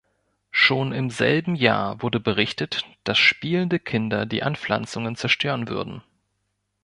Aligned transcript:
Schon 0.49 0.93
im 0.93 1.11
selben 1.11 1.53
Jahr 1.53 2.01
wurde 2.01 2.19
berichtet, 2.19 2.85
dass 3.03 3.19
spielende 3.19 3.77
Kinder 3.77 4.25
die 4.25 4.41
Anpflanzungen 4.41 5.15
zerstören 5.15 5.67
würden. 5.67 6.01